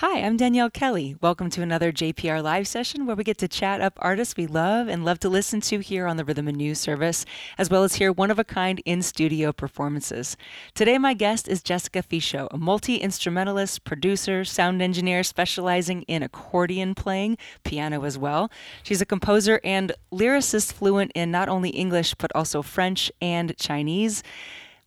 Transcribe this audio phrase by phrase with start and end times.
[0.00, 1.14] Hi, I'm Danielle Kelly.
[1.20, 4.88] Welcome to another JPR live session where we get to chat up artists we love
[4.88, 7.26] and love to listen to here on the Rhythm and News service,
[7.58, 10.38] as well as hear one of a kind in studio performances.
[10.72, 16.94] Today, my guest is Jessica Fichot, a multi instrumentalist, producer, sound engineer specializing in accordion
[16.94, 18.50] playing, piano as well.
[18.82, 24.22] She's a composer and lyricist fluent in not only English but also French and Chinese.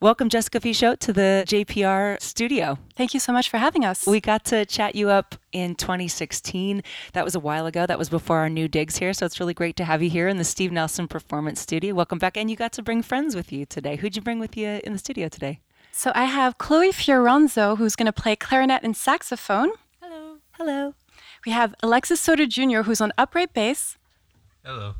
[0.03, 2.77] Welcome, Jessica Fichot, to the JPR studio.
[2.97, 4.05] Thank you so much for having us.
[4.05, 6.83] We got to chat you up in 2016.
[7.13, 7.85] That was a while ago.
[7.85, 9.13] That was before our new digs here.
[9.13, 11.95] So it's really great to have you here in the Steve Nelson Performance Studio.
[11.95, 12.35] Welcome back.
[12.35, 13.95] And you got to bring friends with you today.
[13.95, 15.61] Who'd you bring with you in the studio today?
[15.93, 19.71] So I have Chloe Feoranzo, who's going to play clarinet and saxophone.
[20.01, 20.39] Hello.
[20.57, 20.95] Hello.
[21.45, 23.97] We have Alexis Soto Jr., who's on upright bass.
[24.65, 24.95] Hello.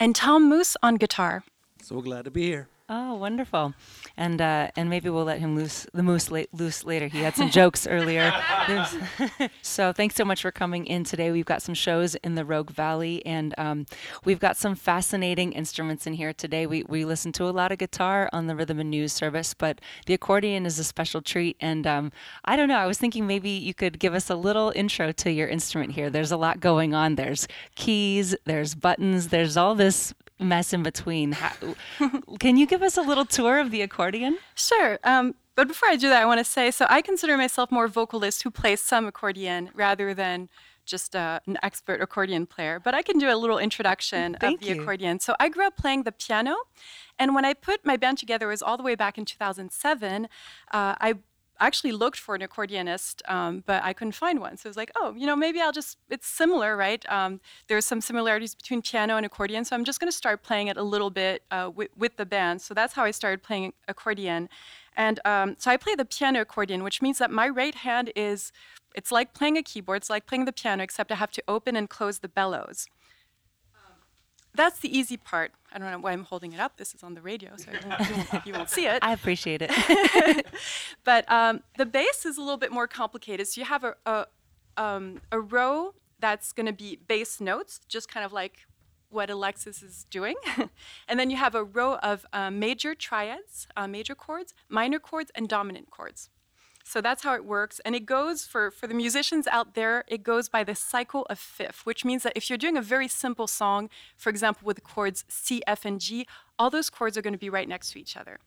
[0.00, 1.44] and Tom Moose on guitar.
[1.80, 2.66] So glad to be here.
[2.90, 3.74] Oh, wonderful!
[4.16, 7.06] And uh, and maybe we'll let him loose the moose la- loose later.
[7.08, 8.32] He had some jokes earlier.
[9.62, 11.30] so thanks so much for coming in today.
[11.30, 13.84] We've got some shows in the Rogue Valley, and um,
[14.24, 16.66] we've got some fascinating instruments in here today.
[16.66, 19.82] We we listen to a lot of guitar on the Rhythm and News service, but
[20.06, 21.58] the accordion is a special treat.
[21.60, 22.10] And um,
[22.46, 22.78] I don't know.
[22.78, 26.08] I was thinking maybe you could give us a little intro to your instrument here.
[26.08, 27.16] There's a lot going on.
[27.16, 28.34] There's keys.
[28.46, 29.28] There's buttons.
[29.28, 31.32] There's all this mess in between.
[31.32, 31.52] How,
[32.38, 34.38] can you give us a little tour of the accordion?
[34.54, 34.98] Sure.
[35.04, 37.88] Um, but before I do that, I want to say so I consider myself more
[37.88, 40.48] vocalist who plays some accordion rather than
[40.86, 42.80] just uh, an expert accordion player.
[42.80, 44.80] But I can do a little introduction Thank of the you.
[44.80, 45.20] accordion.
[45.20, 46.56] So I grew up playing the piano.
[47.18, 50.24] And when I put my band together, it was all the way back in 2007.
[50.24, 50.28] Uh,
[50.72, 51.14] I
[51.60, 54.56] actually looked for an accordionist, um, but I couldn't find one.
[54.56, 57.04] So I was like, oh, you know, maybe I'll just, it's similar, right?
[57.10, 59.64] Um, there's some similarities between piano and accordion.
[59.64, 62.26] So I'm just going to start playing it a little bit uh, with, with the
[62.26, 62.62] band.
[62.62, 64.48] So that's how I started playing accordion.
[64.96, 68.52] And um, so I play the piano accordion, which means that my right hand is,
[68.94, 71.76] it's like playing a keyboard, it's like playing the piano, except I have to open
[71.76, 72.88] and close the bellows
[74.58, 75.52] that's the easy part.
[75.72, 76.76] I don't know why I'm holding it up.
[76.76, 78.98] This is on the radio, so you won't, you won't, you won't see it.
[79.02, 80.46] I appreciate it.
[81.04, 83.46] but um, the bass is a little bit more complicated.
[83.48, 84.26] So you have a, a,
[84.76, 88.66] um, a row that's going to be bass notes, just kind of like
[89.10, 90.36] what Alexis is doing.
[91.08, 95.30] and then you have a row of uh, major triads, uh, major chords, minor chords,
[95.34, 96.30] and dominant chords.
[96.88, 97.80] So that's how it works.
[97.84, 101.38] And it goes for, for the musicians out there, it goes by the cycle of
[101.38, 104.80] fifth, which means that if you're doing a very simple song, for example, with the
[104.80, 106.26] chords C, F, and G,
[106.58, 108.38] all those chords are going to be right next to each other.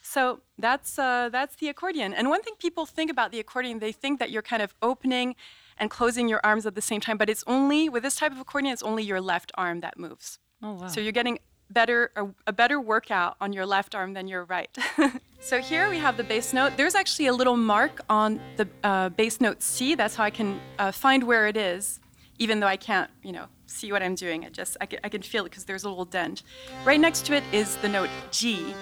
[0.00, 2.14] So that's, uh, that's the accordion.
[2.14, 5.34] And one thing people think about the accordion, they think that you're kind of opening
[5.76, 8.38] and closing your arms at the same time, but it's only, with this type of
[8.38, 10.38] accordion, it's only your left arm that moves.
[10.62, 10.86] Oh, wow.
[10.86, 14.76] So you're getting better a, a, better workout on your left arm than your right.
[15.40, 16.76] so here we have the bass note.
[16.76, 19.94] There's actually a little mark on the uh, bass note C.
[19.94, 22.00] That's how I can uh, find where it is,
[22.38, 24.44] even though I can't, you know, see what I'm doing.
[24.44, 26.42] I just I can, I can feel it because there's a little dent.
[26.84, 28.74] Right next to it is the note G,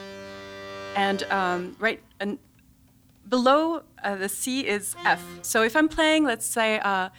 [0.97, 2.39] and um, right and
[3.29, 5.25] below uh, the C is F.
[5.43, 6.79] So if I'm playing, let's say.
[6.81, 7.11] Uh,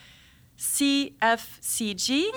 [0.56, 2.32] C, F, C, G.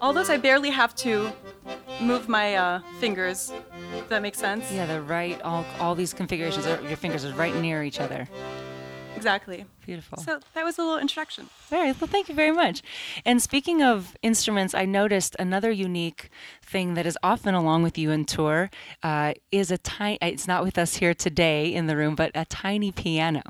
[0.00, 1.32] All those I barely have to
[2.00, 3.52] move my uh, fingers.
[3.92, 4.70] Does that make sense?
[4.72, 5.40] Yeah, they're right.
[5.42, 8.28] All all these configurations, are, your fingers are right near each other.
[9.22, 9.66] Exactly.
[9.86, 10.18] Beautiful.
[10.18, 11.48] So that was a little introduction.
[11.70, 12.00] All right.
[12.00, 12.82] Well, thank you very much.
[13.24, 16.28] And speaking of instruments, I noticed another unique
[16.60, 18.68] thing that is often along with you in tour
[19.04, 20.18] uh, is a tiny.
[20.20, 23.42] It's not with us here today in the room, but a tiny piano.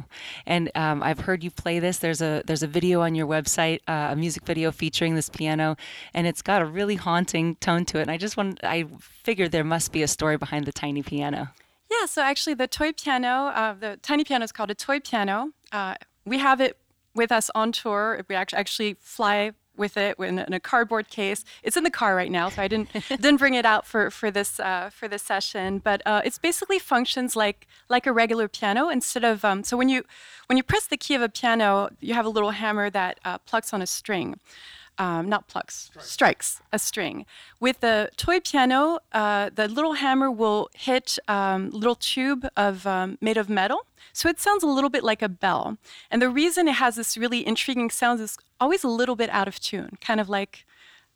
[0.44, 1.96] And um, I've heard you play this.
[1.98, 5.76] There's a there's a video on your website, uh, a music video featuring this piano,
[6.12, 8.02] and it's got a really haunting tone to it.
[8.02, 11.48] And I just want I figured there must be a story behind the tiny piano.
[11.90, 15.52] Yeah, so actually, the toy piano, uh, the tiny piano is called a toy piano.
[15.72, 15.94] Uh,
[16.24, 16.76] we have it
[17.14, 18.24] with us on tour.
[18.28, 21.44] We actually fly with it in, a cardboard case.
[21.62, 24.30] It's in the car right now, so I didn't didn't bring it out for for
[24.30, 25.78] this uh, for this session.
[25.78, 28.88] But uh, it's basically functions like like a regular piano.
[28.88, 30.04] Instead of um, so when you
[30.46, 33.38] when you press the key of a piano, you have a little hammer that uh,
[33.38, 34.38] plucks on a string
[34.98, 36.08] um, not plucks, strikes.
[36.08, 36.62] strikes.
[36.72, 37.26] a string.
[37.60, 42.86] With the toy piano, uh, the little hammer will hit a um, little tube of
[42.86, 43.86] um, made of metal.
[44.12, 45.78] So it sounds a little bit like a bell.
[46.10, 49.48] And the reason it has this really intriguing sound is always a little bit out
[49.48, 50.66] of tune, kind of like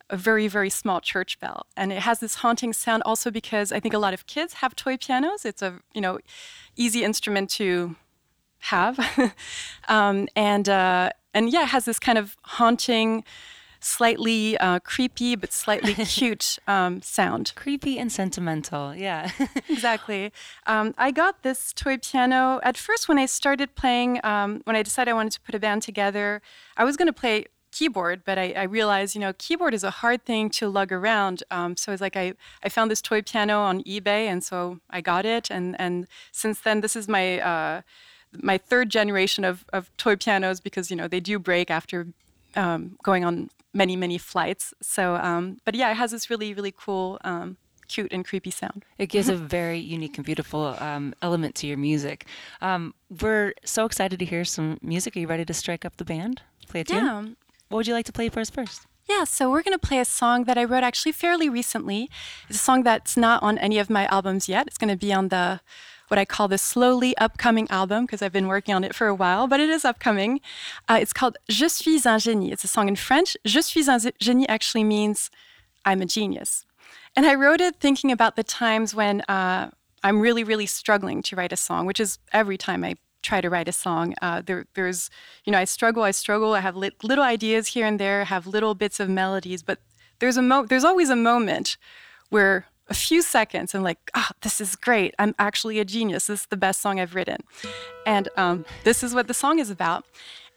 [0.09, 1.67] a very, very small church bell.
[1.77, 4.77] And it has this haunting sound also because I think a lot of kids have
[4.77, 5.45] toy pianos.
[5.45, 6.19] It's a, you know,
[6.77, 7.97] easy instrument to
[8.59, 8.99] have.
[9.89, 13.25] um, and, uh, and yeah, it has this kind of haunting,
[13.87, 17.53] slightly uh, creepy but slightly cute um, sound.
[17.55, 19.31] Creepy and sentimental, yeah.
[19.69, 20.33] exactly.
[20.67, 24.83] Um, I got this toy piano at first when I started playing, um, when I
[24.83, 26.43] decided I wanted to put a band together.
[26.77, 29.91] I was going to play keyboard, but I, I, realized, you know, keyboard is a
[29.91, 31.43] hard thing to lug around.
[31.51, 35.01] Um, so it's like I, I found this toy piano on eBay, and so I
[35.03, 35.51] got it.
[35.51, 37.83] And, and since then, this is my uh,
[38.43, 42.09] my third generation of, of toy pianos because you know they do break after
[42.55, 44.75] um, going on many many flights.
[44.81, 47.19] So, um, but yeah, it has this really really cool.
[47.23, 47.57] Um,
[47.89, 48.85] cute and creepy sound.
[48.99, 52.27] It gives a very unique and beautiful um, element to your music.
[52.61, 55.17] Um, we're so excited to hear some music.
[55.17, 56.43] Are you ready to strike up the band?
[56.67, 57.05] Play a tune?
[57.05, 57.23] Yeah.
[57.69, 58.87] What would you like to play for us first?
[59.09, 62.11] Yeah, so we're going to play a song that I wrote actually fairly recently.
[62.49, 64.67] It's a song that's not on any of my albums yet.
[64.67, 65.61] It's going to be on the
[66.09, 69.15] what I call the slowly upcoming album because I've been working on it for a
[69.15, 70.41] while, but it is upcoming.
[70.89, 72.53] Uh, it's called Je suis un génie.
[72.53, 73.37] It's a song in French.
[73.45, 75.31] Je suis un génie actually means
[75.85, 76.65] I'm a genius.
[77.15, 79.71] And I wrote it thinking about the times when uh,
[80.05, 83.51] I'm really, really struggling to write a song, which is every time I try to
[83.51, 84.15] write a song.
[84.23, 85.11] Uh, there, there's,
[85.45, 86.55] you know, I struggle, I struggle.
[86.55, 89.81] I have li- little ideas here and there, have little bits of melodies, but
[90.21, 91.77] there's a mo- there's always a moment
[92.31, 95.15] where a few seconds and like, oh, this is great.
[95.19, 96.27] I'm actually a genius.
[96.29, 97.39] This is the best song I've written.
[98.07, 100.05] And um, this is what the song is about.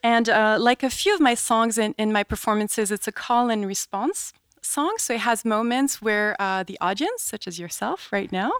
[0.04, 3.50] And uh, like a few of my songs in, in my performances, it's a call
[3.50, 4.96] and response song.
[4.98, 8.52] So it has moments where uh, the audience, such as yourself right now,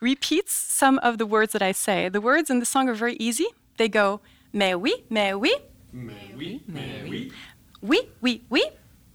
[0.00, 2.08] repeats some of the words that I say.
[2.08, 3.46] The words in the song are very easy.
[3.78, 4.20] They go,
[4.52, 5.54] mais oui, mais oui.
[5.92, 7.32] Mais oui, mais oui.
[7.80, 8.64] Oui, oui, oui.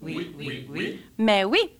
[0.00, 1.00] Oui, oui, oui.
[1.16, 1.77] Mais oui.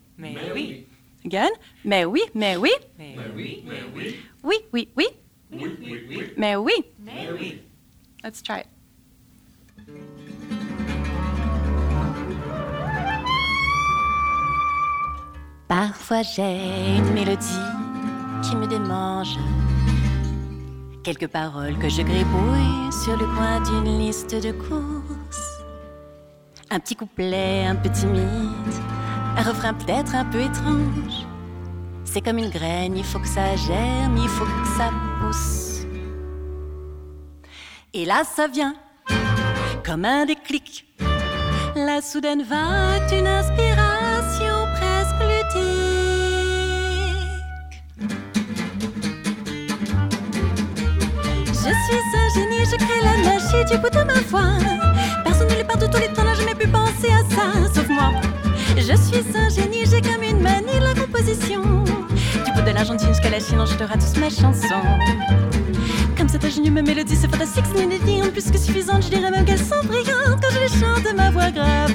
[1.29, 1.45] Mais oui.
[1.45, 1.51] Again.
[1.85, 2.71] Mais oui, mais oui.
[2.99, 4.17] Mais oui, mais oui.
[4.43, 5.07] Oui, oui, oui.
[5.53, 6.33] Oui, oui, oui.
[6.37, 6.73] Mais oui.
[6.99, 7.63] Mais oui.
[8.25, 8.67] Let's try it.
[15.69, 17.47] Parfois j'ai une mélodie
[18.43, 19.37] qui me démange.
[21.05, 25.63] Quelques paroles que je gribouille sur le coin d'une liste de courses.
[26.71, 28.75] Un petit couplet un peu timide,
[29.37, 31.18] un refrain peut-être un peu étrange.
[32.19, 35.87] C'est comme une graine, il faut que ça germe, il faut que ça pousse.
[37.95, 38.75] Et là, ça vient
[39.87, 40.85] comme un déclic.
[41.77, 45.69] La soudaine vague d'une inspiration presque ludique.
[51.47, 54.59] Je suis un génie, je crée la magie du bout de ma voix.
[55.23, 57.89] Personne ne le parle de tous les temps, n'a jamais pu penser à ça, sauf
[57.89, 58.11] moi.
[58.77, 60.01] Je suis un génie, j'ai
[62.99, 64.83] De jusqu'à la Chine, je te tous ma chanson.
[66.17, 69.05] Comme c'est ingénieux, ma mélodie, c'est fantastique, c'est une idée plus que suffisante.
[69.05, 71.95] Je dirais même qu'elles sont brillantes quand je les chante de ma voix grave.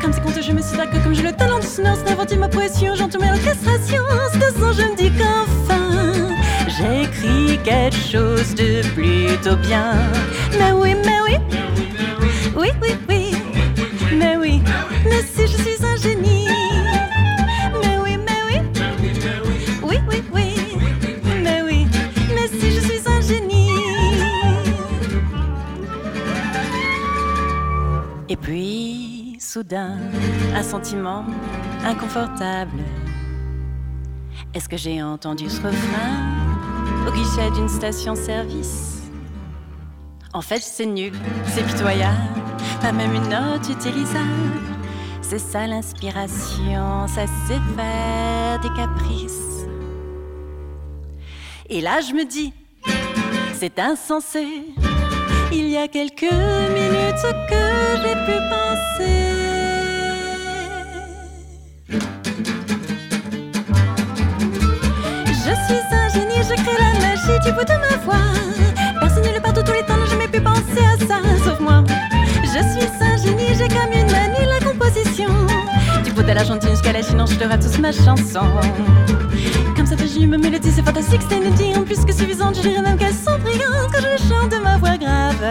[0.00, 2.36] Comme c'est content, je me suis que comme j'ai le talent du sonore, c'est d'inventer
[2.36, 4.04] ma poésie, j'entends mes orchestrations.
[4.32, 6.34] Ce son, je me dis qu'enfin,
[6.68, 9.92] j'écris quelque chose de plutôt bien.
[10.58, 11.36] Mais oui, mais oui,
[12.56, 13.32] oui, oui, oui,
[14.16, 14.62] mais oui.
[15.04, 16.47] Mais si je suis un génie,
[30.54, 31.24] un sentiment
[31.84, 32.78] inconfortable.
[34.54, 39.02] Est-ce que j'ai entendu ce refrain au guichet d'une station-service?
[40.32, 41.12] En fait, c'est nul,
[41.46, 42.16] c'est pitoyable,
[42.80, 44.28] pas même une note utilisable.
[45.22, 49.66] C'est ça l'inspiration, ça c'est faire des caprices.
[51.68, 52.52] Et là je me dis,
[53.54, 54.64] c'est insensé.
[55.50, 59.47] Il y a quelques minutes que j'ai pu penser.
[65.68, 68.28] Suis un génie, je crée la magie du bout de ma voix.
[69.00, 71.84] Personne ne le partout tous les temps n'a jamais pu penser à ça, sauf moi.
[72.42, 75.30] Je suis un génie, j'ai comme une manie la composition.
[76.04, 78.46] Du bout de l'Argentine jusqu'à la Chine, je te tous ma chanson.
[79.76, 82.56] Comme ça, je me mélodie, c'est fantastique, c'est une en plus que suffisante.
[82.56, 85.44] Je dirais même qu'elles sont brillantes quand je chante de ma voix grave.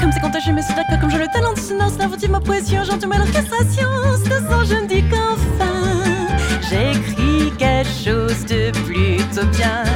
[0.00, 2.76] Comme c'est contagieux, mais c'est d'accord, comme j'ai le talent de sonore, c'est ma poésie,
[2.84, 3.88] j'entends ma l'orchestration.
[4.22, 6.04] Ce son, je me dis qu'enfin,
[6.68, 9.93] j'écris quelque chose de plutôt bien.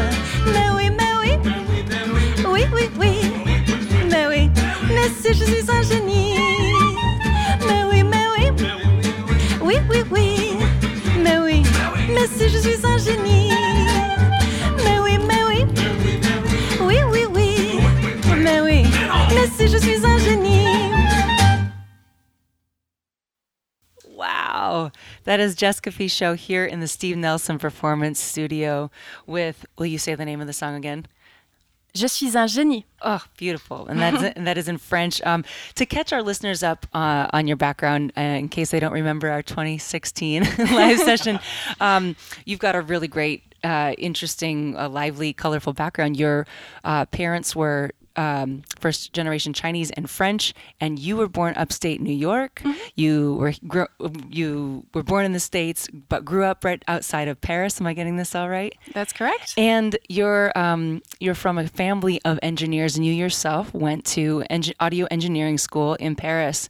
[25.38, 28.90] That is Jessica Fichot here in the Steve Nelson Performance Studio
[29.24, 31.06] with, will you say the name of the song again?
[31.94, 32.82] Je suis un génie.
[33.02, 33.86] Oh, beautiful.
[33.86, 35.22] And that is, and that is in French.
[35.22, 35.44] Um,
[35.76, 39.30] to catch our listeners up uh, on your background, uh, in case they don't remember
[39.30, 41.38] our 2016 live session,
[41.80, 46.16] um, you've got a really great, uh, interesting, uh, lively, colorful background.
[46.16, 46.48] Your
[46.82, 52.12] uh, parents were um, first generation Chinese and French, and you were born upstate New
[52.12, 52.60] York.
[52.64, 52.78] Mm-hmm.
[52.96, 53.84] You were gr-
[54.28, 57.80] you were born in the states, but grew up right outside of Paris.
[57.80, 58.76] Am I getting this all right?
[58.92, 59.54] That's correct.
[59.56, 64.44] And you're um, you're from a family of engineers, and you yourself went to
[64.80, 66.68] audio engineering school in Paris.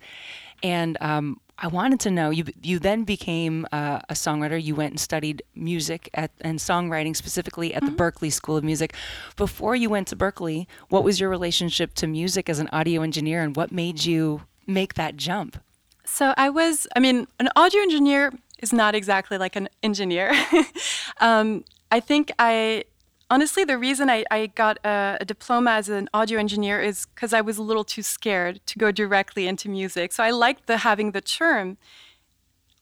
[0.63, 2.45] And um, I wanted to know you.
[2.63, 4.63] You then became uh, a songwriter.
[4.63, 7.97] You went and studied music at, and songwriting specifically at mm-hmm.
[7.97, 8.95] the Berklee School of Music.
[9.37, 13.43] Before you went to Berklee, what was your relationship to music as an audio engineer,
[13.43, 15.61] and what made you make that jump?
[16.05, 16.87] So I was.
[16.95, 20.33] I mean, an audio engineer is not exactly like an engineer.
[21.21, 22.85] um, I think I
[23.31, 27.33] honestly, the reason I, I got a, a, diploma as an audio engineer is because
[27.33, 30.13] I was a little too scared to go directly into music.
[30.13, 31.79] So I liked the having the term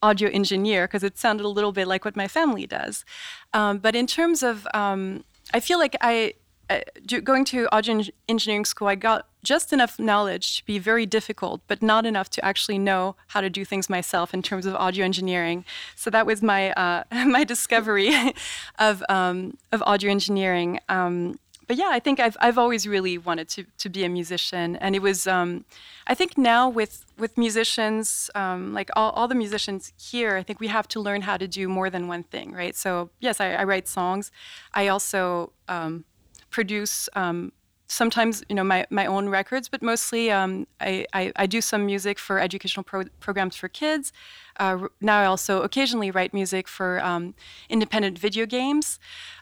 [0.03, 3.05] audio engineer because it sounded a little bit like what my family does.
[3.53, 5.25] Um, but in terms of, um,
[5.55, 6.35] I feel like I
[6.69, 6.81] uh,
[7.23, 11.81] going to audio engineering school, I got just enough knowledge to be very difficult, but
[11.81, 15.65] not enough to actually know how to do things myself in terms of audio engineering.
[15.95, 18.11] So that was my uh, my discovery
[18.79, 20.81] of um, of audio engineering.
[20.88, 21.38] Um,
[21.69, 24.95] but yeah, I think I've I've always really wanted to to be a musician, and
[24.95, 25.65] it was um,
[26.07, 30.61] I think now with with musicians um, like all, all the musicians here, I think
[30.61, 32.76] we have to learn how to do more than one thing, right?
[32.76, 34.31] So yes, I, I write songs.
[34.75, 36.05] I also um,
[36.50, 37.53] produce um,
[37.88, 41.87] sometimes you know my, my own records but mostly um, I, I, I, do some
[41.87, 44.12] music for educational pro- programs for kids.
[44.59, 47.35] Uh, now i also occasionally write music for um,
[47.69, 48.99] independent video games.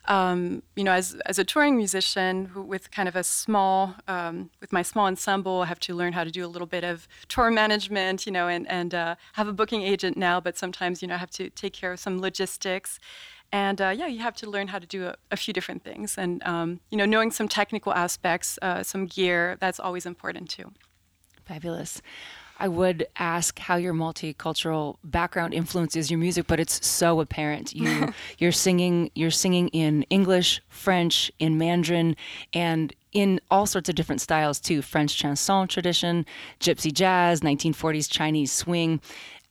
[0.06, 4.72] Um, you know as, as a touring musician with kind of a small um, with
[4.72, 7.50] my small ensemble i have to learn how to do a little bit of tour
[7.50, 11.14] management you know and, and uh, have a booking agent now but sometimes you know
[11.14, 12.98] i have to take care of some logistics
[13.54, 16.18] and uh, yeah, you have to learn how to do a, a few different things,
[16.18, 20.72] and um, you know, knowing some technical aspects, uh, some gear, that's always important too.
[21.44, 22.02] Fabulous.
[22.58, 27.72] I would ask how your multicultural background influences your music, but it's so apparent.
[27.72, 32.16] You you're singing you're singing in English, French, in Mandarin,
[32.52, 34.82] and in all sorts of different styles too.
[34.82, 36.26] French chanson tradition,
[36.58, 39.00] gypsy jazz, 1940s Chinese swing.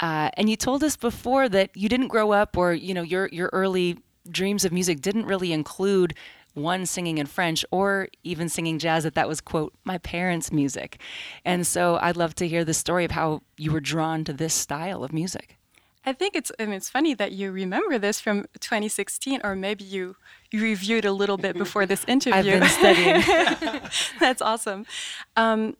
[0.04, 3.30] Uh, and you told us before that you didn't grow up, or you know, your
[3.32, 3.98] your early
[4.30, 6.14] dreams of music didn't really include
[6.56, 9.06] one singing in French or even singing jazz.
[9.06, 11.00] That that was quote my parents' music.
[11.46, 14.54] And so I'd love to hear the story of how you were drawn to this
[14.54, 15.58] style of music.
[16.06, 20.18] I think it's it's funny that you remember this from 2016, or maybe you
[20.52, 22.56] you reviewed a little bit before this interview.
[22.56, 23.82] I've been studying.
[24.20, 24.86] That's awesome.
[25.38, 25.78] Um,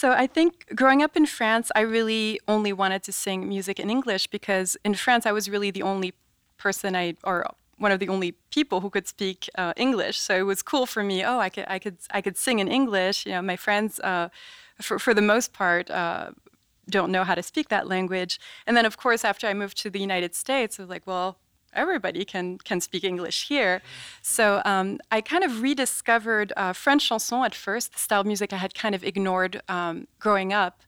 [0.00, 3.90] so I think growing up in France, I really only wanted to sing music in
[3.90, 6.14] English because in France I was really the only
[6.56, 7.36] person I or
[7.76, 10.16] one of the only people who could speak uh, English.
[10.18, 11.22] So it was cool for me.
[11.22, 13.26] Oh, I could I could I could sing in English.
[13.26, 14.28] You know, my friends, uh,
[14.80, 15.90] for for the most part.
[15.90, 16.30] Uh,
[16.88, 18.40] don't know how to speak that language.
[18.66, 21.38] And then, of course, after I moved to the United States, I was like, well,
[21.72, 23.82] everybody can can speak English here.
[24.22, 28.52] So um, I kind of rediscovered uh, French chanson at first, the style of music
[28.52, 30.82] I had kind of ignored um, growing up,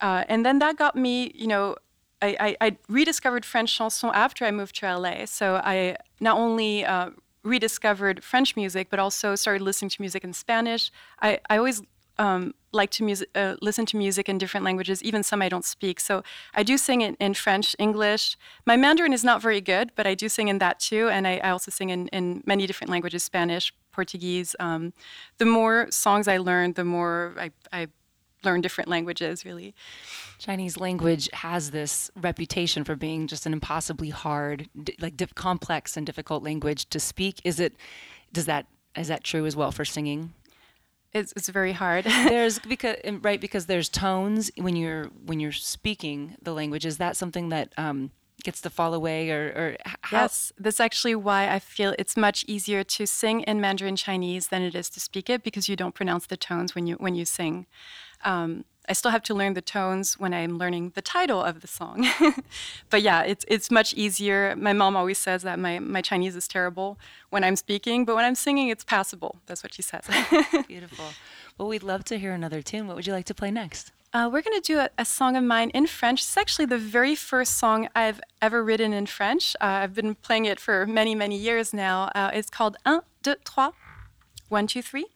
[0.00, 1.76] uh, and then that got me, you know.
[2.22, 5.26] I, I, I, rediscovered French chanson after I moved to LA.
[5.26, 7.10] So I not only uh,
[7.42, 10.90] rediscovered French music, but also started listening to music in Spanish.
[11.20, 11.82] I, I always
[12.18, 15.64] um, like to music, uh, listen to music in different languages, even some I don't
[15.64, 16.00] speak.
[16.00, 16.22] So
[16.54, 18.36] I do sing in, in, French, English.
[18.66, 21.08] My Mandarin is not very good, but I do sing in that too.
[21.08, 24.56] And I, I also sing in, in, many different languages Spanish, Portuguese.
[24.58, 24.92] Um,
[25.38, 27.86] the more songs I learn, the more I, I
[28.44, 29.74] learn different languages, really.
[30.38, 34.68] Chinese language has this reputation for being just an impossibly hard,
[35.00, 37.40] like complex and difficult language to speak.
[37.44, 37.74] Is it?
[38.32, 38.66] Does that
[38.96, 40.34] is that true as well for singing?
[41.14, 42.04] It's, it's very hard.
[42.04, 46.84] there's because right because there's tones when you're when you're speaking the language.
[46.84, 48.10] Is that something that um,
[48.42, 50.18] gets to fall away or, or how?
[50.18, 54.60] yes that's actually why i feel it's much easier to sing in mandarin chinese than
[54.60, 57.24] it is to speak it because you don't pronounce the tones when you when you
[57.24, 57.66] sing
[58.22, 61.66] um, I still have to learn the tones when I'm learning the title of the
[61.66, 62.06] song.
[62.90, 64.54] but yeah, it's it's much easier.
[64.56, 66.98] My mom always says that my, my Chinese is terrible
[67.30, 69.36] when I'm speaking, but when I'm singing, it's passable.
[69.46, 70.04] That's what she says.
[70.68, 71.06] Beautiful.
[71.56, 72.86] Well, we'd love to hear another tune.
[72.86, 73.92] What would you like to play next?
[74.12, 76.20] Uh, we're going to do a, a, song of mine in French.
[76.20, 79.56] It's actually the very first song I've ever written in French.
[79.60, 82.12] Uh, I've been playing it for many, many years now.
[82.14, 83.72] Uh, it's called Un, deux, trois.
[84.48, 85.06] One, two, three.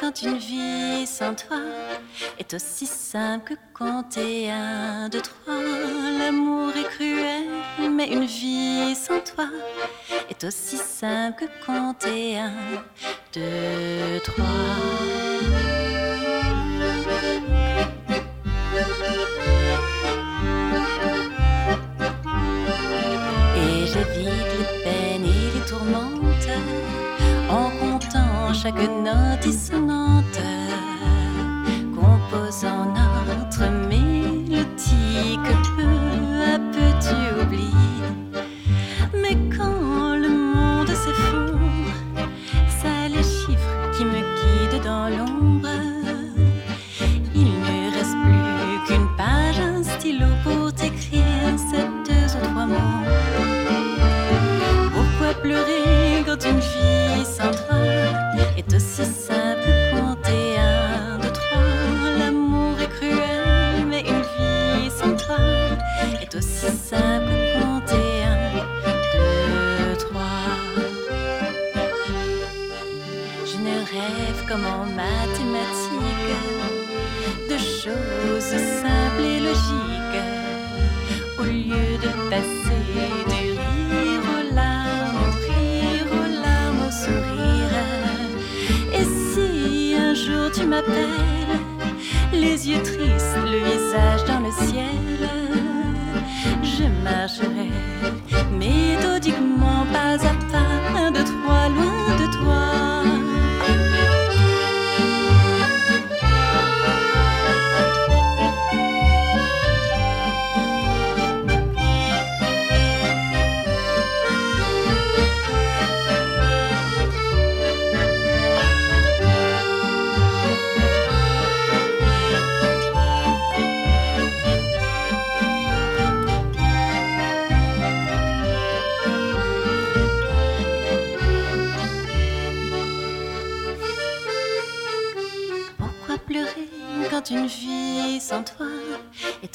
[0.00, 1.58] Quand une vie sans toi
[2.38, 5.54] est aussi simple que compter un, deux, trois.
[6.18, 7.46] L'amour est cruel,
[7.90, 9.48] mais une vie sans toi
[10.28, 12.52] est aussi simple que compter un,
[13.34, 15.27] deux, trois.
[28.78, 29.97] Comptant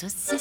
[0.04, 0.33] aussi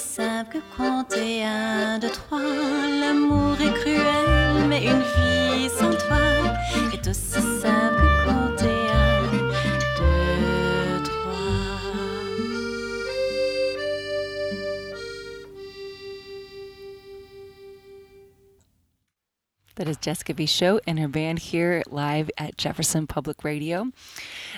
[20.13, 20.36] Jessica.
[20.36, 23.88] Fichot and her band here live at Jefferson Public Radio.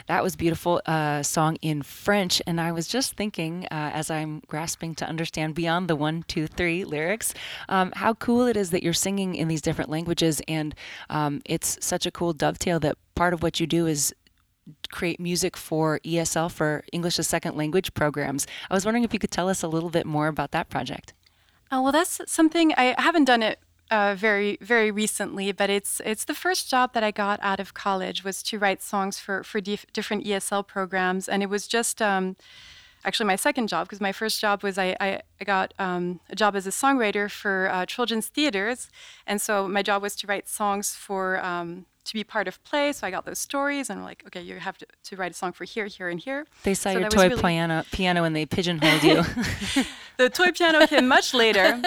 [0.08, 4.42] That was beautiful uh, song in French, and I was just thinking uh, as I'm
[4.48, 7.34] grasping to understand beyond the one, two, three lyrics,
[7.70, 10.76] um, how cool it is that you're singing in these different languages, and
[11.10, 14.14] um, it's such a cool dovetail that part of what you do is
[14.92, 18.46] create music for ESL for English as Second Language programs.
[18.70, 21.14] I was wondering if you could tell us a little bit more about that project.
[21.72, 23.60] Oh, well, that's something I haven't done it
[23.92, 27.74] uh, very very recently, but it's it's the first job that I got out of
[27.74, 32.02] college was to write songs for for dif- different ESL programs, and it was just.
[32.02, 32.36] Um,
[33.08, 36.36] Actually, my second job, because my first job was I, I, I got um, a
[36.36, 38.90] job as a songwriter for uh, children's theaters.
[39.28, 42.92] And so my job was to write songs for um, to be part of play.
[42.94, 45.52] So I got those stories and like, okay, you have to, to write a song
[45.52, 46.46] for here, here, and here.
[46.64, 49.24] They saw So your toy really- piano, piano and they pigeonholed you.
[50.18, 51.82] the toy piano came much later.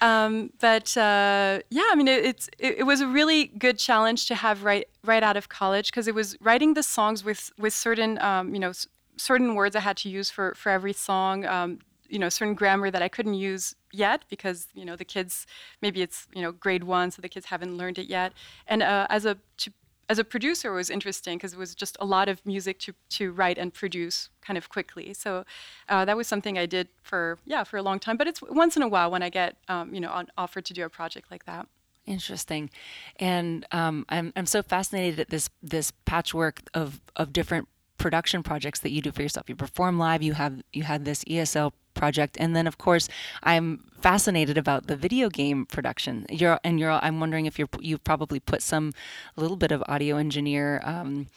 [0.00, 4.26] Um, but uh, yeah, I mean, it, it's it, it was a really good challenge
[4.26, 7.72] to have right right out of college because it was writing the songs with with
[7.74, 11.44] certain um, you know s- certain words I had to use for for every song.
[11.44, 11.78] Um,
[12.12, 15.46] you know, certain grammar that I couldn't use yet because you know the kids
[15.80, 18.34] maybe it's you know grade one, so the kids haven't learned it yet.
[18.66, 19.72] And uh, as a to,
[20.10, 22.92] as a producer, it was interesting because it was just a lot of music to
[23.16, 25.14] to write and produce kind of quickly.
[25.14, 25.44] So
[25.88, 28.18] uh, that was something I did for yeah for a long time.
[28.18, 30.74] But it's once in a while when I get um, you know on, offered to
[30.74, 31.66] do a project like that.
[32.04, 32.68] Interesting,
[33.16, 38.80] and um, I'm I'm so fascinated at this this patchwork of of different production projects
[38.80, 39.48] that you do for yourself.
[39.48, 40.22] You perform live.
[40.22, 43.08] You have you had this ESL project, and then of course
[43.42, 46.26] I'm fascinated about the video game production.
[46.28, 46.90] You're and you're.
[46.90, 48.92] I'm wondering if you're you've probably put some
[49.36, 51.28] little bit of audio engineer um,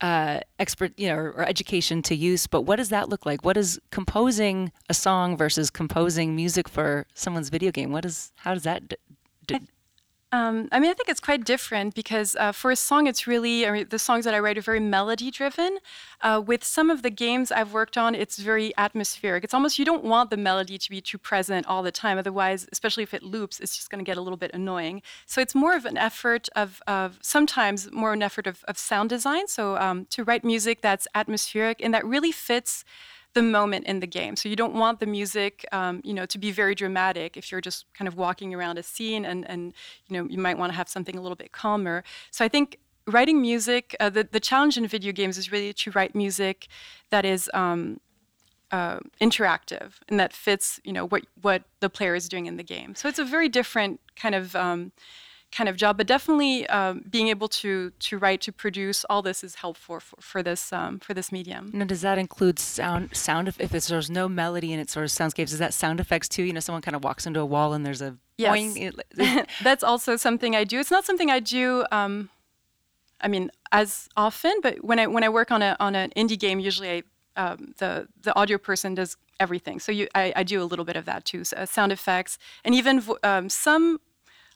[0.00, 2.46] uh, expert, you know, or, or education to use.
[2.46, 3.44] But what does that look like?
[3.44, 7.92] What is composing a song versus composing music for someone's video game?
[7.92, 8.88] What is how does that?
[8.88, 8.96] D-
[9.46, 9.60] d-
[10.34, 13.66] Um, I mean, I think it's quite different because uh, for a song, it's really
[13.66, 15.76] I mean, the songs that I write are very melody driven.
[16.22, 19.44] Uh, with some of the games I've worked on, it's very atmospheric.
[19.44, 22.16] It's almost you don't want the melody to be too present all the time.
[22.16, 25.02] Otherwise, especially if it loops, it's just going to get a little bit annoying.
[25.26, 29.10] So it's more of an effort of, of sometimes more an effort of, of sound
[29.10, 29.48] design.
[29.48, 32.84] So um, to write music that's atmospheric and that really fits
[33.34, 34.36] the moment in the game.
[34.36, 37.60] So you don't want the music, um, you know, to be very dramatic if you're
[37.60, 39.72] just kind of walking around a scene, and and
[40.06, 42.04] you know you might want to have something a little bit calmer.
[42.30, 45.90] So I think writing music, uh, the the challenge in video games is really to
[45.92, 46.68] write music
[47.10, 47.50] that is.
[47.54, 48.00] Um,
[48.70, 52.62] uh, interactive and that fits, you know, what what the player is doing in the
[52.62, 52.94] game.
[52.94, 54.92] So it's a very different kind of um,
[55.52, 59.44] kind of job, but definitely um, being able to to write to produce all this
[59.44, 61.70] is helpful for, for this um, for this medium.
[61.72, 63.14] Now, does that include sound?
[63.14, 66.42] Sound if, there's no melody and it, sort of soundscapes, is that sound effects too?
[66.42, 68.56] You know, someone kind of walks into a wall and there's a Yes.
[68.58, 70.80] boing, That's also something I do.
[70.80, 71.84] It's not something I do.
[71.92, 72.30] Um,
[73.20, 76.38] I mean, as often, but when I when I work on a on an indie
[76.38, 76.90] game, usually
[77.36, 79.80] I, um, the the audio person does everything.
[79.80, 82.38] So you, I, I do a little bit of that too, so, uh, sound effects,
[82.64, 84.00] and even vo- um, some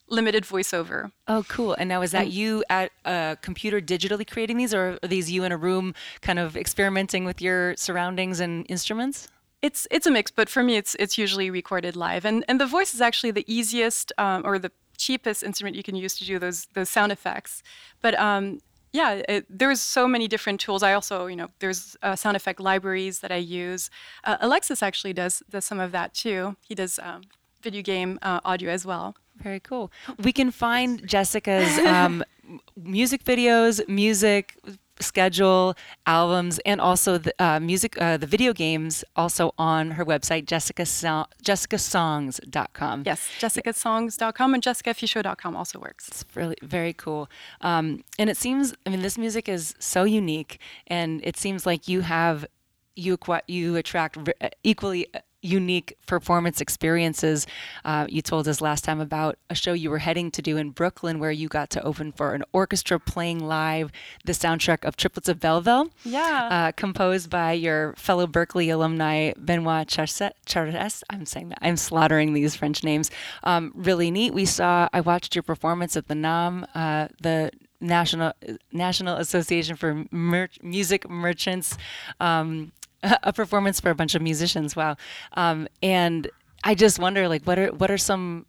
[0.08, 1.10] limited voiceover.
[1.26, 1.74] Oh, cool.
[1.74, 5.44] And now is that you at a computer digitally creating these, or are these you
[5.44, 9.28] in a room kind of experimenting with your surroundings and instruments?
[9.62, 12.66] It's it's a mix, but for me, it's it's usually recorded live, and and the
[12.66, 16.38] voice is actually the easiest um, or the cheapest instrument you can use to do
[16.38, 17.62] those those sound effects.
[18.00, 18.60] But um,
[18.92, 20.82] yeah, it, there's so many different tools.
[20.82, 23.90] I also, you know, there's uh, sound effect libraries that I use.
[24.24, 26.56] Uh, Alexis actually does does some of that too.
[26.68, 27.22] He does um,
[27.62, 29.16] video game uh, audio as well.
[29.42, 29.90] Very cool.
[30.18, 32.24] We can find Jessica's um,
[32.76, 34.56] music videos, music
[34.98, 35.74] schedule,
[36.06, 40.86] albums, and also the uh, music, uh, the video games, also on her website, Jessica
[40.86, 43.02] so- jessicasongs.com.
[43.04, 46.08] Yes, jessicasongs.com and jessicafichot.com also works.
[46.08, 47.28] It's really very cool.
[47.60, 51.88] Um, and it seems, I mean, this music is so unique, and it seems like
[51.88, 52.46] you have
[52.94, 54.32] you you attract v-
[54.64, 57.46] equally uh, unique performance experiences.
[57.84, 60.70] Uh, you told us last time about a show you were heading to do in
[60.70, 63.90] Brooklyn, where you got to open for an orchestra playing live
[64.24, 66.48] the soundtrack of Triplets of Belleville Yeah.
[66.50, 69.86] uh, composed by your fellow Berklee alumni Benoit.
[69.88, 71.02] Charest.
[71.10, 71.58] I'm saying that.
[71.62, 73.10] I'm slaughtering these French names.
[73.44, 74.34] Um, really neat.
[74.34, 74.88] We saw.
[74.92, 78.32] I watched your performance at the NAMM, uh, the National
[78.72, 81.76] National Association for Mer- Music Merchants.
[82.20, 82.72] Um,
[83.22, 84.74] a performance for a bunch of musicians.
[84.76, 84.96] Wow.
[85.32, 86.28] Um, and
[86.64, 88.46] I just wonder, like, what are what are some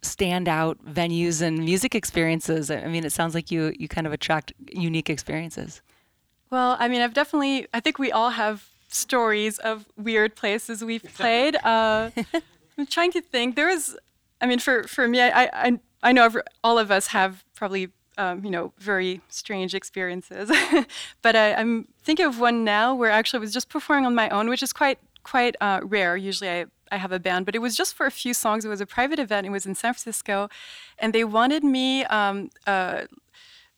[0.00, 2.70] standout venues and music experiences?
[2.70, 5.82] I mean, it sounds like you you kind of attract unique experiences.
[6.52, 11.02] Well, I mean, I've definitely, I think we all have stories of weird places we've
[11.02, 11.56] played.
[11.56, 12.10] Uh,
[12.78, 13.56] I'm trying to think.
[13.56, 13.96] There was,
[14.38, 16.30] I mean, for, for me, I, I, I know
[16.62, 20.50] all of us have probably, um, you know, very strange experiences.
[21.22, 24.28] but I, I'm thinking of one now where actually I was just performing on my
[24.30, 26.16] own, which is quite, quite uh, rare.
[26.16, 28.64] Usually I, I have a band, but it was just for a few songs.
[28.64, 29.46] It was a private event.
[29.46, 30.48] It was in San Francisco.
[30.98, 33.02] And they wanted me, um, uh,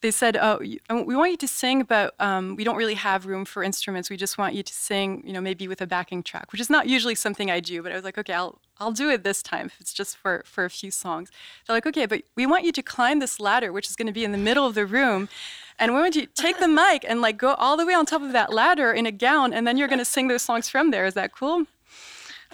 [0.01, 3.25] they said, "Oh, uh, we want you to sing, but um, we don't really have
[3.25, 4.11] room for instruments.
[4.11, 6.69] We just want you to sing, you know, maybe with a backing track, which is
[6.69, 7.83] not usually something I do.
[7.83, 10.43] But I was like, okay, I'll I'll do it this time if it's just for
[10.47, 11.31] for a few songs.
[11.67, 14.13] They're like, okay, but we want you to climb this ladder, which is going to
[14.13, 15.29] be in the middle of the room,
[15.79, 18.07] and we want you to take the mic and like go all the way on
[18.07, 20.69] top of that ladder in a gown, and then you're going to sing those songs
[20.69, 21.07] from there.
[21.07, 21.67] Is that cool?"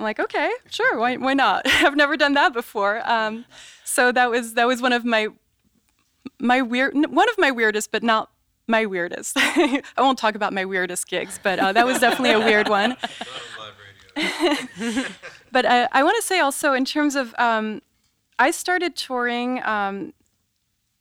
[0.00, 1.62] I'm like, okay, sure, why, why not?
[1.66, 3.02] I've never done that before.
[3.08, 3.44] Um,
[3.84, 5.28] so that was that was one of my
[6.38, 8.30] my weird one of my weirdest, but not
[8.66, 9.34] my weirdest.
[9.36, 12.96] I won't talk about my weirdest gigs, but uh, that was definitely a weird one.
[15.52, 17.82] but I, I want to say also in terms of um,
[18.38, 20.12] I started touring um,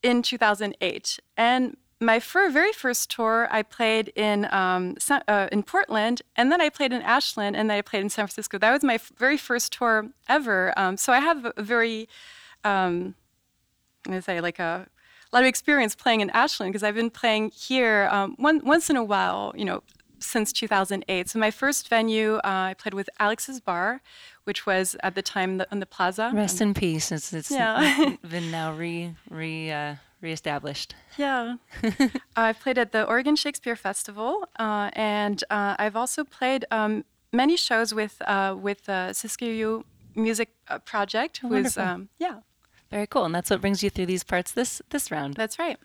[0.04, 4.96] in 2008, and my fir- very first tour I played in um,
[5.28, 8.26] uh, in Portland, and then I played in Ashland, and then I played in San
[8.28, 8.58] Francisco.
[8.58, 10.74] That was my f- very first tour ever.
[10.78, 12.08] Um, so I have a, a very
[12.64, 13.16] um,
[14.06, 14.88] I'm gonna say like a,
[15.32, 18.90] a lot of experience playing in Ashland because I've been playing here um, one, once
[18.90, 19.84] in a while, you know,
[20.20, 21.30] since 2008.
[21.30, 24.02] So my first venue, uh, I played with Alex's Bar,
[24.44, 26.32] which was at the time the, on the Plaza.
[26.34, 27.12] Rest in peace.
[27.12, 28.16] It's it's Yeah.
[28.30, 30.96] been now re re uh, reestablished.
[31.18, 31.56] Yeah.
[32.36, 37.56] I've played at the Oregon Shakespeare Festival, uh, and uh, I've also played um, many
[37.58, 39.84] shows with uh, with the Siskiyou
[40.16, 42.40] Music uh, Project, who is um, yeah,
[42.92, 43.26] Very cool.
[43.26, 45.36] And that's what brings you through these parts this this round.
[45.36, 45.78] that's right.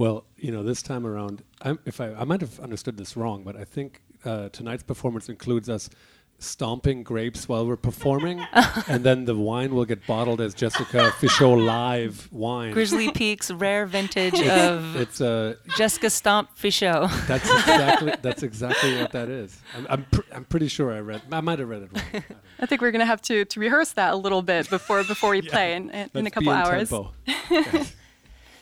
[0.00, 3.42] Well, you know, this time around, I'm, if I, I might have understood this wrong,
[3.42, 5.90] but I think uh, tonight's performance includes us
[6.38, 8.40] stomping grapes while we're performing,
[8.88, 12.72] and then the wine will get bottled as Jessica Fichot live wine.
[12.72, 17.10] Grizzly Peaks rare vintage of It's uh, Jessica Stomp Fichot.
[17.26, 19.60] that's exactly that's exactly what that is.
[19.76, 21.20] I'm I'm, pr- I'm pretty sure I read.
[21.30, 22.04] I might have read it wrong.
[22.14, 22.24] I.
[22.60, 25.42] I think we're gonna have to, to rehearse that a little bit before before we
[25.54, 27.92] play in, in, in a couple be in hours.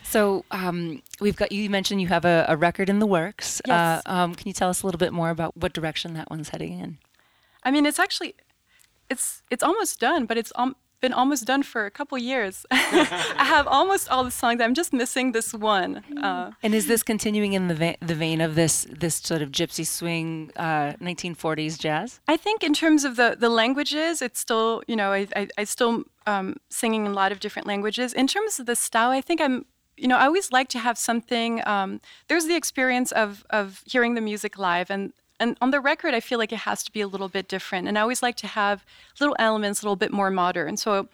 [0.08, 3.60] So um, we've got you mentioned you have a, a record in the works.
[3.66, 4.02] Yes.
[4.06, 6.48] Uh, um, can you tell us a little bit more about what direction that one's
[6.48, 6.98] heading in?
[7.62, 8.34] I mean, it's actually,
[9.10, 12.64] it's it's almost done, but it's um, been almost done for a couple years.
[12.70, 14.62] I have almost all the songs.
[14.62, 16.02] I'm just missing this one.
[16.22, 19.50] Uh, And is this continuing in the va- the vein of this this sort of
[19.50, 22.20] gypsy swing uh, 1940s jazz?
[22.26, 25.64] I think in terms of the the languages, it's still you know I I, I
[25.64, 28.12] still um, singing in a lot of different languages.
[28.14, 29.66] In terms of the style, I think I'm
[29.98, 31.66] you know I always like to have something.
[31.66, 35.12] Um, there's the experience of of hearing the music live and.
[35.40, 37.86] And on the record, I feel like it has to be a little bit different.
[37.86, 38.84] And I always like to have
[39.20, 40.76] little elements a little bit more modern.
[40.76, 41.06] So,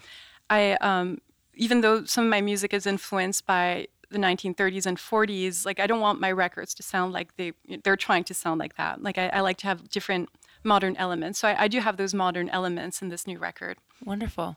[0.48, 1.20] I um,
[1.56, 5.86] even though some of my music is influenced by the 1930s and 40s, like I
[5.86, 9.02] don't want my records to sound like they they're trying to sound like that.
[9.02, 10.30] Like I, I like to have different
[10.64, 11.38] modern elements.
[11.38, 13.76] So I, I do have those modern elements in this new record.
[14.04, 14.56] Wonderful.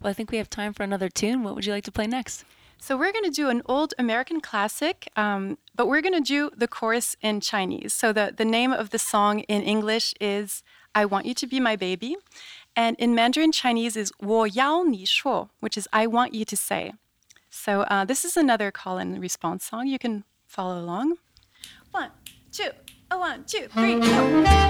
[0.00, 1.44] Well, I think we have time for another tune.
[1.44, 2.44] What would you like to play next?
[2.83, 6.49] So we're going to do an old American classic, um, but we're going to do
[6.55, 7.93] the chorus in Chinese.
[7.93, 10.63] So the, the name of the song in English is
[10.95, 12.15] I Want You to Be My Baby.
[12.75, 16.93] And in Mandarin Chinese is 我要你说, which is I want you to say.
[17.49, 19.87] So uh, this is another call and response song.
[19.87, 21.17] You can follow along.
[21.91, 22.11] One,
[22.51, 22.69] two,
[23.11, 24.69] a one, two, three, go.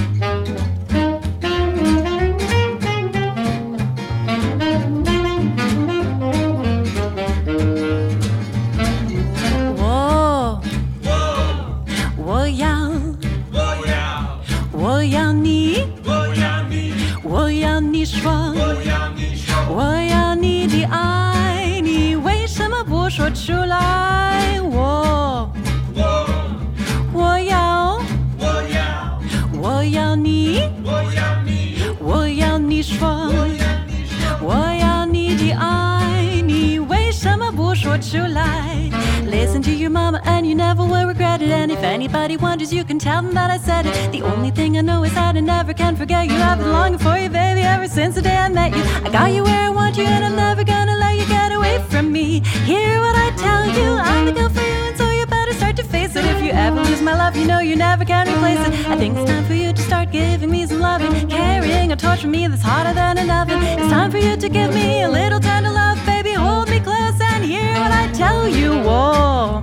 [61.94, 63.62] a torch from me that's hotter than an oven.
[63.62, 66.32] It's time for you to give me a little tender love, baby.
[66.32, 68.72] Hold me close and hear what I tell you.
[68.82, 69.62] Whoa,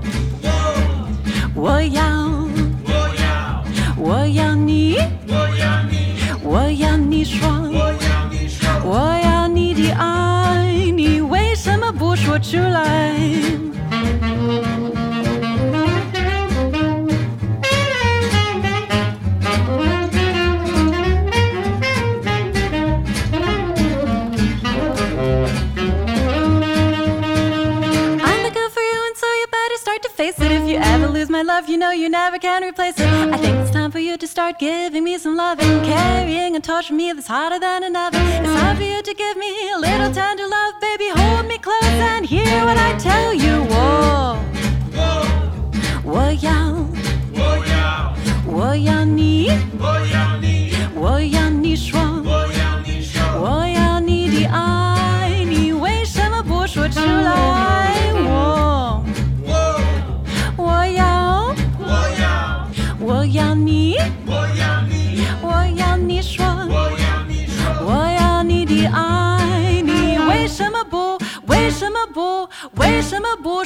[1.55, 2.47] 我要，
[3.97, 4.97] 我要你，
[6.43, 7.47] 我要你说，
[8.83, 13.13] 我要你的爱，你为什么不说出来
[32.42, 33.06] Can replace it.
[33.06, 36.88] I think it's time for you to start giving me some loving, carrying a torch
[36.88, 38.20] for me that's hotter than an oven.
[38.20, 41.08] It's time for you to give me a little tender love, baby.
[41.10, 43.62] Hold me close and hear what I tell you.
[43.72, 44.42] Whoa,
[44.92, 45.22] whoa,
[46.02, 49.04] whoa, yeah, whoa, yeah, whoa, yeah,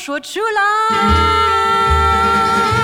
[0.06, 2.75] 说出来？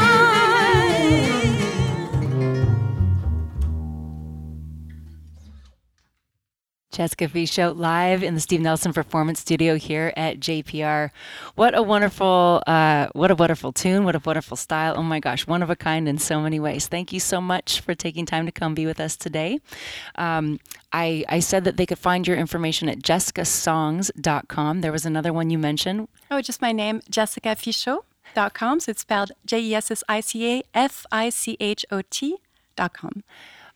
[6.92, 11.10] Jessica Fichot live in the Steve Nelson Performance Studio here at JPR.
[11.54, 14.04] What a wonderful, uh, what a wonderful tune!
[14.04, 14.94] What a wonderful style!
[14.96, 16.86] Oh my gosh, one of a kind in so many ways.
[16.88, 19.58] Thank you so much for taking time to come be with us today.
[20.16, 20.60] Um,
[20.92, 24.80] I, I said that they could find your information at jessicasongs.com.
[24.82, 26.08] There was another one you mentioned.
[26.30, 28.00] Oh, just my name, Jessica Fichot.
[28.34, 28.80] jessicafichot.com.
[28.80, 32.02] So it's spelled J E S S I C A F I C H O
[32.10, 33.24] T.com.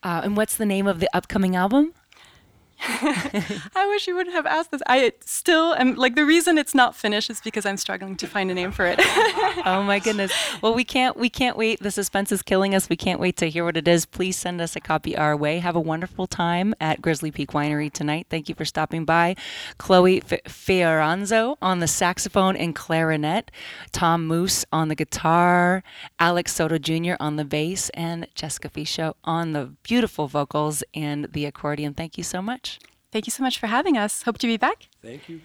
[0.02, 1.94] Uh, and what's the name of the upcoming album?
[2.80, 4.82] I wish you wouldn't have asked this.
[4.86, 8.50] I still am like the reason it's not finished is because I'm struggling to find
[8.50, 8.98] a name for it.
[9.64, 10.32] oh my goodness.
[10.60, 11.80] Well, we can't we can't wait.
[11.80, 12.88] The suspense is killing us.
[12.88, 14.04] We can't wait to hear what it is.
[14.04, 15.58] Please send us a copy our way.
[15.58, 18.26] Have a wonderful time at Grizzly Peak Winery tonight.
[18.28, 19.36] Thank you for stopping by.
[19.78, 23.50] Chloe Feoranzo on the saxophone and clarinet,
[23.92, 25.82] Tom Moose on the guitar,
[26.18, 27.14] Alex Soto Jr.
[27.20, 31.94] on the bass, and Jessica Fichot on the beautiful vocals and the accordion.
[31.94, 32.75] Thank you so much.
[33.12, 34.22] Thank you so much for having us.
[34.22, 34.88] Hope to be back.
[35.02, 35.40] Thank you.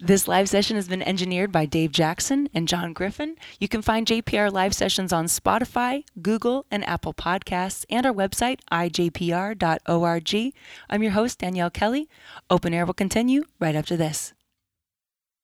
[0.00, 3.36] This live session has been engineered by Dave Jackson and John Griffin.
[3.58, 8.58] You can find JPR live sessions on Spotify, Google, and Apple Podcasts, and our website,
[8.70, 10.52] ijpr.org.
[10.90, 12.08] I'm your host, Danielle Kelly.
[12.50, 14.33] Open Air will continue right after this.